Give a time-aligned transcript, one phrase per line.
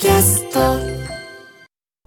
[0.00, 0.78] キャスト。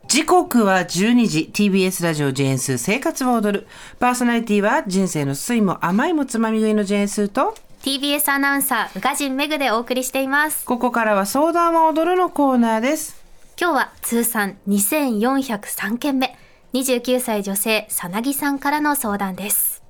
[0.08, 1.52] 時刻は12時。
[1.54, 3.68] TBS ラジオジェーンスー生活を踊る。
[4.00, 10.66] パーソナリティは人生の酸いも甘いもつまみ食いのジェーンスーと TBS アナウンサー宇賀神メグでお送りしています。
[10.66, 13.16] ここからは相談を踊るのコーナーです。
[13.62, 16.36] 今日は通算2403件目。
[16.74, 19.84] 29歳女性さなぎさんからの相談です。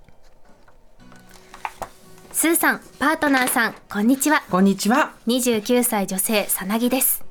[2.34, 4.44] スーさんパートナーさんこんにちは。
[4.52, 5.14] こんにちは。
[5.26, 7.24] 29歳女性さなぎです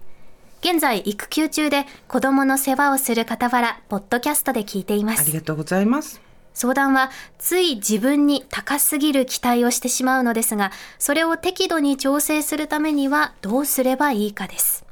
[0.63, 5.23] 現在育休中で子供の世話をする傍らポッドキャストで聞いています。
[5.23, 6.21] ありがとうございます。
[6.55, 14.85] 相談はつい自分に高すぎる期待をしてしまうのですがそれを適度に調整するためにはどうすればいいかです。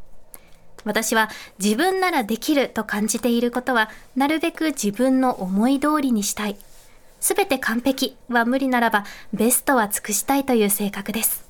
[0.84, 1.28] 私は
[1.62, 6.56] 自分ならできると感じていることはなるべく自分の思い通りにしたい。
[7.20, 11.49] すべて完璧は無理ならばベストは尽くしたいという性格です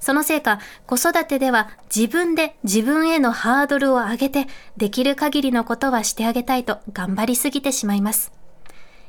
[0.00, 4.46] そのせいか子育てでは自分で自分へのハードルを上げて
[4.76, 8.32] できる限りのことはしてあげたいと頑張りすぎてしまいます。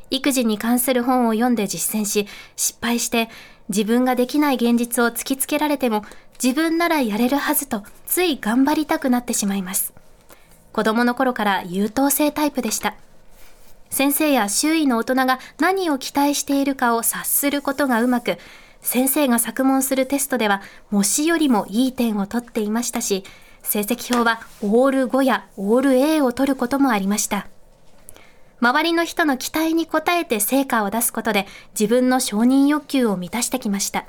[0.09, 3.29] 育児に関する本を読んで実践し失敗して
[3.69, 6.05] 自分ができない現実を突きつけられても
[6.41, 9.93] 自分ならやれるはずとつい頑張りたくなってしまいます。
[10.71, 12.95] 子供の頃から優等生タイプでした。
[13.89, 18.37] 先生や周囲の大人が何を期待しているかを察することがうまく
[18.81, 20.61] 先生が作問するテストでは
[20.91, 23.23] 模試よりもいい点を取っていましたし
[23.63, 27.47] 成績表はオール5やオール A を取ることもありました。
[28.59, 31.45] 周りの人の期待に応えて成果を出すことで
[31.79, 34.05] 自分の承認欲求を満たしてきました。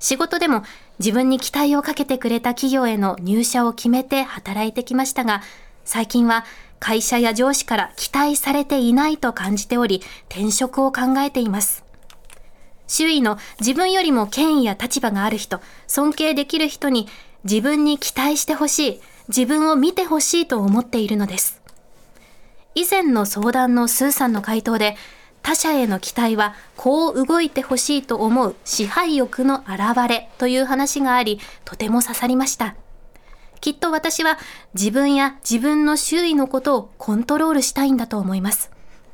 [0.00, 0.62] 仕事でも
[0.98, 5.42] 自分に期待をかけてくれた企業への入社を決めて働いてきましたが
[5.84, 6.44] 最近は
[6.78, 11.87] 会社や上司から期待されていないと感じており転職を考えています。
[12.88, 17.06] 周囲の自分よりも権威や立場がある人尊敬できる人に
[17.44, 21.60] 自分に期待してほしい自分を見てほしいと思っているのです。
[22.74, 24.96] 以前の相談のスーさんの回答で
[25.42, 32.74] 他者への期待はこう動いてほしいと思う支配欲の表れという話がありとても刺さりました。
[33.60, 34.38] きっと私は
[34.74, 38.70] 自分や自分の周囲のことをコントロールしたいんだと思います。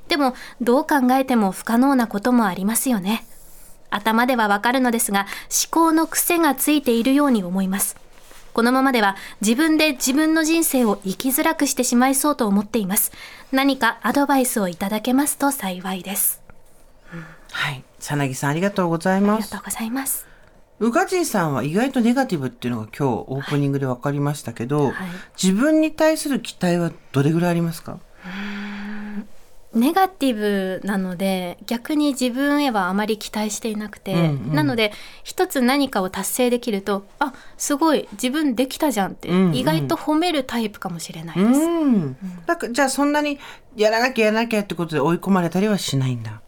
[0.08, 3.24] でもどう考えても不可能なこともありますよね。
[3.94, 7.96] 頭ではわかるのですが思考の癖がついているように思います
[8.52, 13.10] このままでは自分で自分の人生を生きづらくしてしまいそうと思っています。
[13.50, 16.40] 何かアドバイスをいただけますと幸いです。
[17.50, 20.28] はいさなぎさんありがとうございますありがとうございます。
[20.78, 24.94] 宇賀神さんは意外とネガティブっていうのが今日オープニングで分かりましたけど、はい
[25.42, 27.98] 自分に対する期待はどれぐらいありますか？
[29.74, 34.92] ネガティブなので逆に自分へはあまり期待していなくて、うんうんなので
[35.24, 41.66] 一つ何かを達成できるとあすごい自分できたじゃんって、うんうん意外と褒めるタイプかもしれなういです。
[41.66, 42.16] ん。
[42.46, 43.38] だからじゃあそんなに
[43.76, 46.40] やらなきゃやらなきゃってことで追い込まれたりはしないんだ。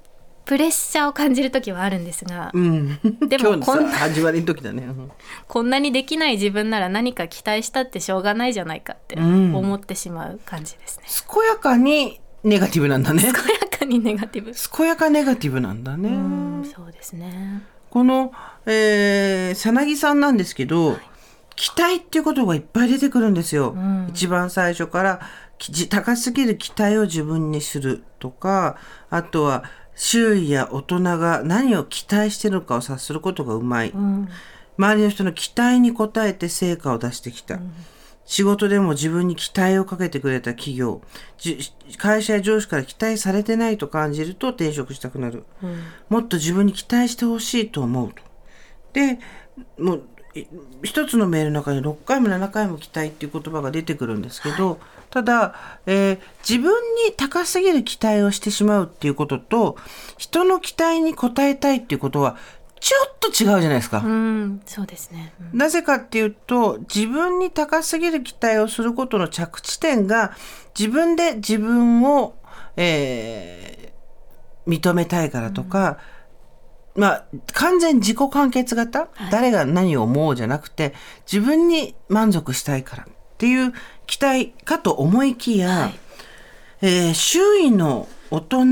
[0.44, 2.98] プレッシャーを感じる時はあるんですが、うん。
[3.28, 4.84] でもこんな始まりの時だね。
[4.84, 5.10] うん
[5.48, 11.04] こんなにできない自分なら何か期待したってしょうがないじゃないかってうん思ってしまう感じですね。
[11.32, 13.22] 健やかにネガティブなんだね。
[13.22, 14.52] 健やかにネガティブ。
[14.76, 16.08] 健やかネガティブなんだね。
[16.08, 17.62] うん、そうですね。
[17.90, 18.32] この、
[18.66, 20.98] えー、さなぎさんなんですけど、
[21.56, 23.72] 期待っていうことがいっぱい出てくるんですよ。
[23.72, 25.20] ん一番最初から
[25.88, 28.76] 高すぎる期待を自分にするとか、
[29.08, 29.64] あとは
[29.94, 33.90] 周囲や大人が何を期待してるのかを察することがうまい。
[33.90, 34.28] うん、
[34.76, 37.58] 周りの人の期待に応えて成果を出してきた。
[38.26, 41.00] 仕事でも自分に期待をかけてくれた企業、
[41.38, 41.58] じ
[41.96, 45.44] 会社や上司から期待されてないと感じると転職したくなる。
[46.08, 48.22] もっと自分に期待してほしいと思うと。
[48.92, 49.18] で、
[49.78, 50.02] もう、
[50.34, 50.46] い
[50.82, 54.78] 一つのメールの中に6回も7回も期待っていう言葉が出てくるんですけど、
[55.10, 55.54] ただ、
[55.86, 56.72] えー自分
[57.06, 59.76] に高すぎる期待をしてしまうっていうことと、
[60.16, 62.36] 人の期待に応えたいっていうことは、
[62.80, 64.02] ちょっと違うじゃないですか。
[64.04, 65.32] うん、そうですね。
[65.52, 65.58] うん。
[65.58, 70.32] なぜかっていうと、自分に高すぎる期待をすることの着地点が、
[70.78, 72.34] 自分で自分を、
[72.76, 73.86] えー
[74.66, 75.98] 認めたいからとか、
[76.96, 80.94] まあ、完全自己完結型、誰が何を思うじゃなくて、
[81.30, 83.06] 自分に満足したいからっ
[83.38, 83.72] ていう
[84.06, 85.94] 期待かと思いきや、はい。
[86.82, 88.64] えー周囲の大人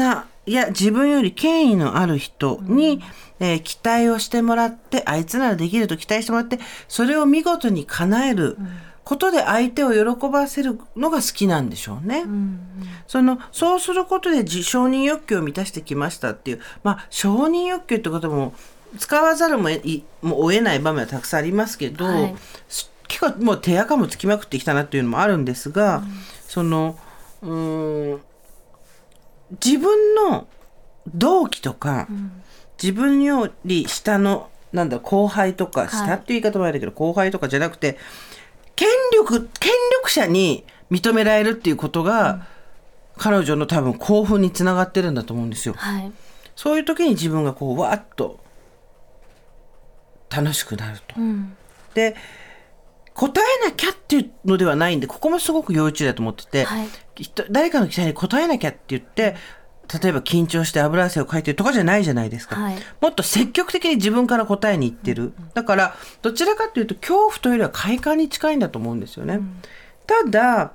[0.53, 3.03] や自分より権威のある人に、
[3.41, 8.57] えー期待をしてもらってあいつならできると期待してもらってそれを見事に叶える
[9.05, 12.25] ことで相手を喜ばせるのが好きなんでしょうね。
[13.07, 18.55] そのそうすることで自承認欲求を満たしてきましたっていうまあ承認欲求ってことも
[18.99, 19.69] 使わざるも
[20.23, 22.35] もう得ない場面はたくさんありますけど、はい。
[23.09, 26.03] 結構もう手垢もつきまくってきたなっていうのもあるんですが、
[26.47, 26.97] その
[27.43, 28.21] うーん
[29.65, 30.47] 自分の
[31.15, 32.09] 同期とか、
[32.83, 35.89] 自分より下のなんだ後輩とか、はい。
[35.91, 37.97] 下っていう言い方もあるけど後輩とかじゃなくて
[38.75, 42.47] 権力権力者に認められるっていうことが、
[43.17, 45.75] 彼女の多分興奮につながってるんだと思うんですよ。
[45.77, 46.13] はい。
[46.57, 48.41] そういう時に自分がこうわーっと
[50.31, 51.21] 楽しくなると。
[51.21, 51.57] うん。
[51.95, 52.17] で
[53.15, 56.89] 答えなきゃっていうのではないんでここもすごく要注意だと思ってて、はい。
[56.89, 57.04] 人
[57.51, 59.37] 誰かの期待に応えなきゃって言って
[60.03, 62.77] 例えば緊張して油汗をかいてるとかじゃないじゃないですか、はい。
[63.01, 69.41] もっと積極的に自分から答えに行ってる、だからどちらかというと恐怖というよりは快感に近いんだと思うんですよね、
[70.07, 70.73] ただ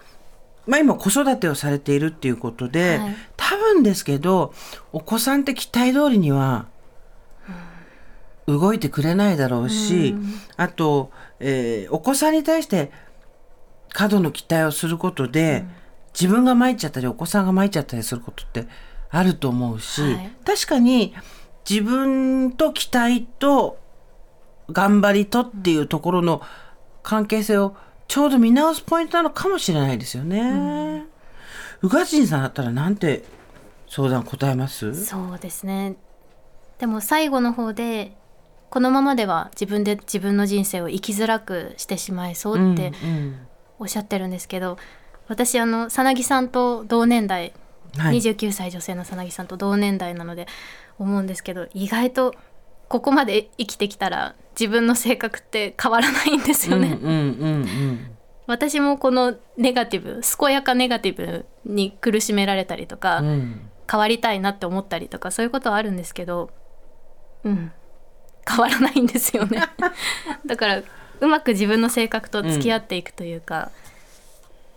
[0.67, 3.15] まあ、今子育てをされているっていうことで、はい。
[3.35, 4.53] 多分ですけど
[4.93, 6.67] お子さんって期待通りには
[8.45, 10.15] 動いてくれないだろうし、
[10.55, 12.91] あと、えーお子さんに対して
[13.91, 15.65] 過度の期待をすることで、
[16.13, 18.67] 自分が参っちゃったりお子さんが参っちゃったりすることって
[19.09, 20.31] あると思うし、はい。
[20.45, 21.13] 確かに
[21.69, 23.79] 自分と期待と
[24.71, 26.41] 頑張りとっていうところの
[27.03, 27.75] 関係性を
[28.07, 31.05] ちょうど見直すポイントなのかもしれないですよね。
[31.81, 33.23] 宇賀神さんだったらなんて
[33.87, 35.05] 相談答えます？
[35.05, 35.95] そうですね。
[36.77, 38.15] でも最後の方で
[38.69, 43.39] このままでは自分で自分の人生を生きづらくしてしまいそうってうん。
[43.81, 44.77] おっしゃってるんですけど、
[45.29, 47.53] 私あのさなぎさんと同年代、
[47.95, 50.47] うんはい、29歳女性のさなぎさんと同年代なので
[50.97, 52.35] 思うんですけど意外と
[52.89, 56.97] ここまで生きてきたら自分の性格って変わらないんですよね。
[57.01, 57.21] うんうんう
[57.55, 58.15] ん
[58.47, 63.27] 私もこのネガティブ健やかネガティブに苦しめられたりとか、うん。
[63.27, 66.51] うん変わりたいなって思ったりとかそういうことはあるんですけど
[67.43, 67.71] うん。
[68.47, 69.63] 変わらないんですよね。
[70.45, 70.81] だから
[71.19, 73.71] うまく自分の性格と付き合っていくというか、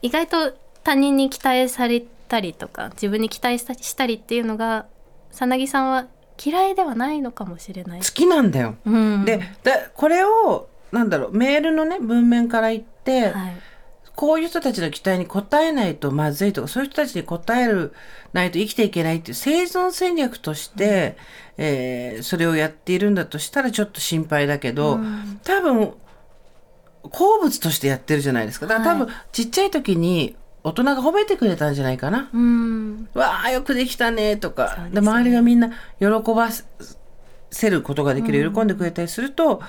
[0.02, 0.52] 意外と
[0.84, 4.86] 他人に期待されたりとか自分に期待したりっていうのが
[5.30, 6.06] さなぎさんは
[6.44, 8.06] 嫌いではないのかもしれない好。
[8.06, 8.76] きなんだよ。
[8.84, 13.52] うん、でだこれをなんだろうメールのね文面から言って、はい、
[14.14, 17.92] こういう人たちの期待に応えないとまずいとかそういう人たちに応える
[18.32, 21.16] ないと生きていけないっていう生存戦略として、
[21.56, 25.94] えーそれをやっているんだとしたらちょっと心配だけど、うん多分
[27.10, 28.66] 好物としてやってるじゃないですか。
[28.66, 32.30] だから多分、はちっちゃい時に大人が褒めてくれたんじゃないかな。
[32.32, 33.08] うん。
[33.14, 34.88] わあよくできたねとか。
[34.92, 35.06] で,、ね。
[35.06, 36.48] 周りがみんな喜ば
[37.50, 39.62] せることができる、喜んでくれたりすると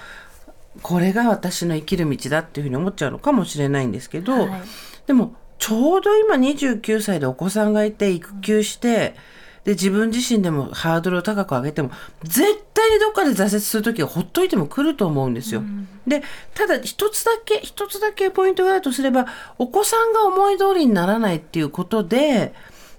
[0.81, 4.61] これが私の生きる道だっていうふうに思っちゃうのかもしれないんですけど、はい。
[5.07, 9.15] でもちょうど今29歳でお子さんがいて育休して
[9.63, 11.91] で自分自身でもハードルを高く上げても
[12.23, 15.63] 絶対にどっかで挫折する時はほっといても来ると思うんですよ。
[16.05, 16.21] で
[16.53, 19.25] ただ一つだけ一つだけポイントがあるとすれば
[19.57, 22.53] お子さんが思い通りにならないっていうことで、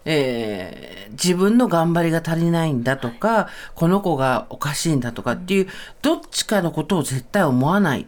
[0.04, 5.68] えー自分の頑張りが足りないんだとか、この子がおかしいんだとかっていう、
[6.02, 8.02] どっちかのことを絶対思わない。
[8.02, 8.06] っ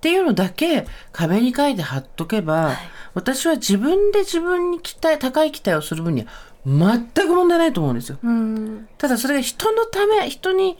[0.00, 2.76] ていうのだけ壁に書いて貼っとけば、
[3.14, 6.26] 私は自分で自分に期待高い期待をする分には
[6.66, 8.18] 全く問題ないと思うんですよ。
[8.22, 10.78] うんただそれが人のため人に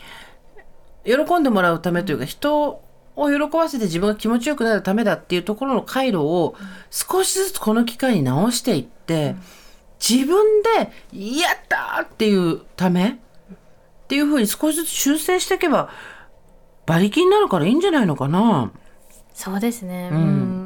[1.04, 2.80] 喜んでもらうためというか人
[3.16, 6.54] を喜ばせて自分が気持ちよくなるためだっていうところの回路を
[6.90, 9.36] 少しずつこの機会に直していって、
[10.00, 13.14] 自分で「やった!」っていうためっ
[14.08, 15.90] ていうふうに少しずつ修正していけば
[16.88, 18.72] 馬力になるからいいんじゃないのかな。
[19.34, 20.63] そうですね、ううんん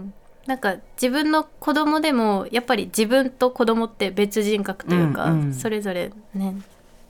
[0.49, 5.55] なんか自分の子供でもやっぱり自分と子供って別人格というか、うんうん。
[5.55, 6.55] それぞれね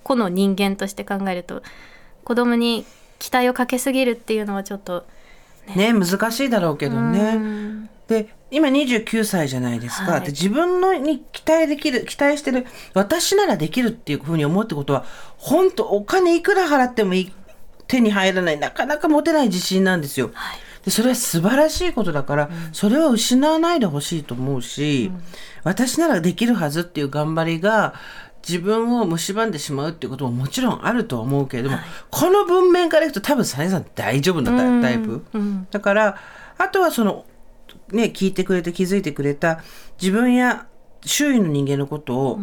[0.02, 1.62] 個の人間として考えると
[2.24, 2.84] 子供に
[3.20, 5.06] 期待をかけすぎるっていうのはちょっと
[5.76, 5.92] ね。
[5.92, 7.34] 難しいだろうけどね。
[7.36, 7.90] うん。
[8.08, 10.20] で今29歳じゃないですか、はい。
[10.22, 15.04] で自分のに期待できる期待してる私ならできるっていうふうに思うってことは
[15.36, 17.32] 本当お金いくら払ってもいい
[17.86, 20.30] 手に入らないなかなか持てない自信なんですよ。
[20.34, 25.10] はいでそれは素晴らしいことだから、それは失わないでほしいと思うし、
[25.64, 27.94] 私ならできるはずっていう頑張りが
[28.46, 31.78] 自分を蝕んでしまうっていうことももちろんあるとは思うけれども、
[32.10, 35.24] この文面からいくと多分サネさん大丈夫なタイタイプ。
[35.34, 35.66] うん。
[35.70, 36.18] だから
[36.56, 37.26] あとはその
[37.92, 39.62] ね聞いてくれて気づいてくれた
[40.00, 40.66] 自分や
[41.04, 42.40] 周囲の人間のことを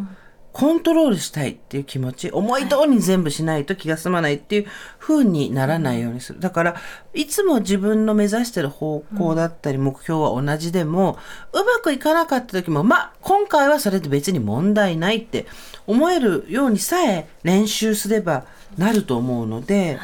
[0.56, 6.40] コントロールしたいっていう気持ち思い通りに全部しないと気が済まないっていう風にならないようにする。
[6.40, 6.76] だから
[7.14, 11.20] いつも自分の目指してる方向だったり目標は同じでも、
[11.52, 15.46] うまくいかなかった時もまあ今回はそれで別に問題ないって
[15.88, 18.46] 思えるようにさえ練習すれば
[18.78, 20.00] なると思うので、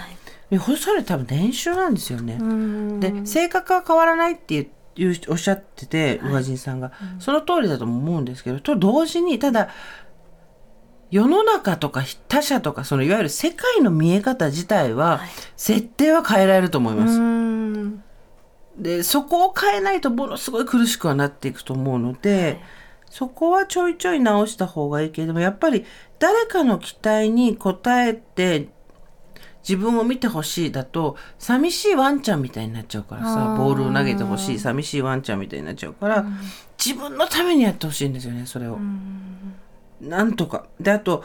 [0.78, 2.38] それ多分練習なんですよね。
[2.42, 3.00] うん。
[3.00, 4.68] で性格は変わらないって言っ
[4.98, 9.70] いうおっしゃってて宇賀神さんが、その通りだと思うんですけどと同時にただ
[11.12, 15.30] 世の中とか他者とかそのいわゆる世界の見え方自体は、はい。
[15.58, 17.20] 設定は変えられると思いうます。
[17.20, 18.04] ん。
[18.78, 22.62] でそこを変えないとものすごい苦しくはなっていくと思うので、
[23.10, 25.86] そこはちょいちょい直した方がいいけれどもやっぱり
[26.18, 28.70] 誰かの期待に応えて
[29.68, 36.26] 自分を見てほしいだと寂しいワンちゃんみたいになっちゃうからさボールを投げてほしい寂しいワンちゃんみたいになっちゃうから、
[36.84, 38.80] 自分のためにやってほしいんですよねそれを。
[40.02, 40.66] なんとか。
[40.80, 41.24] であと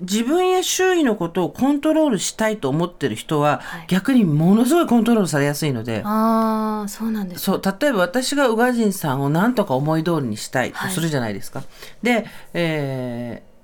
[0.00, 6.02] 自分や周囲のことをコントロールしたいと思ってる人は、はい逆にものすごいコントロールされやすいので。
[6.04, 11.62] ああそうなんですそう例えば私が宇賀神さんを何とか思い通りにしたいとはいするじゃないですか。
[12.02, 13.54] で、えー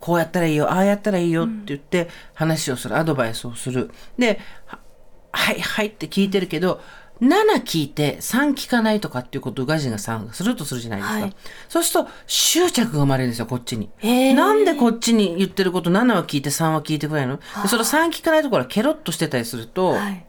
[0.00, 3.90] こうやったらいいよああやったらいいよって言って話をする、アドバイスをする。
[4.16, 4.78] では
[5.32, 6.80] はいはいって聞いてるけど
[7.20, 11.20] 7聞いて3聞かないとかっていうことを宇賀神がさんがするとするじゃないですか。
[11.20, 11.36] はい。
[11.68, 13.90] そうすると執着が生まれるんですよこっちに。
[14.34, 17.36] なんでこっちに言ってること7は聞いて3は聞いてくれないの？
[17.36, 20.26] でその3聞かないところはケロッとしてたりすると、はい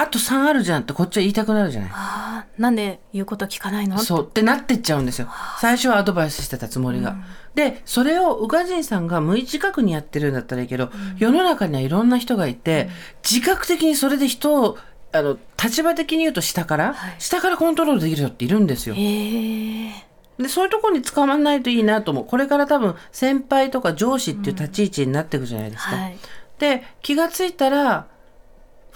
[0.00, 1.90] あと3あるじゃんってこっちは言いたくなるじゃない。
[1.92, 3.98] ああなんで言うこと聞かないの？
[3.98, 4.26] そう。
[4.26, 5.28] ってなってっちゃうんですよ。
[5.60, 7.16] 最初はアドバイスしてたつもりが、
[7.56, 12.88] でそれを宇賀神さんが無意自覚にやってるんだったらいいけど、世の中にはいろんな人がいて、
[13.28, 14.78] 自覚的にそれで人を
[15.10, 17.16] あの立場的に言うと下から、はい。
[17.18, 18.94] 下からコントロールできる人っているんですよ。
[18.94, 19.92] へえ
[20.38, 22.24] でそういうところに捕まんないといいなと思う。
[22.24, 26.18] これから多分先輩とか上司っていう立ち位置になっていくじゃないですか、はい。
[26.60, 28.06] で気がついたら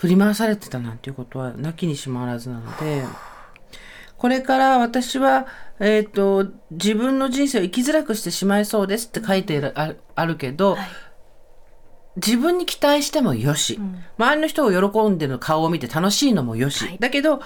[0.03, 3.05] 振り回されてたなんていうことはなきにしもあらずなので
[4.17, 5.47] これから私は、
[5.79, 10.89] えー、と自分の人生を生きづらくしてしまいそうですって書いてるああるけど、はい。
[12.17, 13.81] 自分に期待してもよし、
[14.19, 16.99] 周りの人が喜んでる顔を見て楽しいのもよし、はい。
[16.99, 17.41] だけど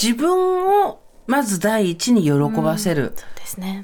[0.00, 3.14] 自分をまず第一に喜ばせる。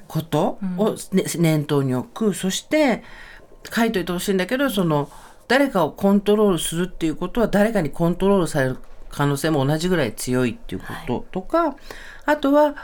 [0.06, 2.34] ことを、ね念頭に置く。
[2.34, 3.02] そして
[3.74, 5.10] 書いといてほしいんだけどその
[5.48, 8.76] 誰かをコントロールするっていうことは誰かにコントロールされる
[9.08, 11.76] 可能性も同じぐらい強いっていうこととか、
[12.26, 12.76] あとは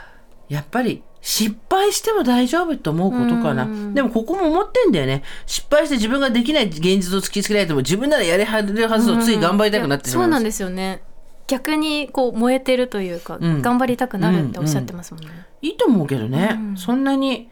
[0.49, 3.67] やっぱり失敗しても大丈夫と思うことかな。
[3.93, 5.23] でもここも思ってんだよね。
[5.45, 10.23] 失敗して自分ができない現実を突きつけられても自分ならやれはるはずをつい頑張りたくなってしまう。
[10.25, 11.01] そうなんですよね。
[11.47, 13.61] 逆にこう燃えてるというか、ん。
[13.61, 15.29] 頑張りたくなるっておっしゃってますもんね、
[15.61, 17.49] いいと思うけどね、そんなに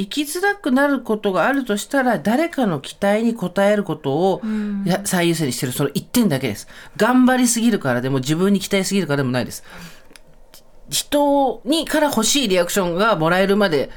[0.00, 4.42] 生きづらくなることがあるとしたら誰かの期待に応えることを
[4.86, 6.68] や最優先にしてるその一点だけです。
[6.96, 9.62] 頑張りすぎるからでも自分に期待すぎるからでもないです。
[10.88, 13.90] 人にから欲しいリアクションがもらえるまで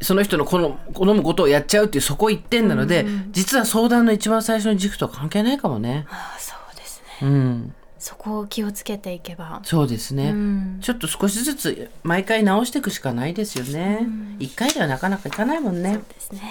[0.00, 6.06] その人の好む好むことをやっちゃうっていうそこ一点なので、実は相談の一番最初の軸とは関係ないかもね。
[6.08, 7.28] ああそうですね。
[7.28, 7.74] うん
[8.04, 9.62] そこを気をつけていけば。
[9.64, 10.78] そうですね、うん。
[10.82, 14.06] ちょっと少しずつ毎回直していくしかないですよね。
[14.38, 15.96] 一、回ではなかなかいかないもんね。
[15.96, 16.42] ですね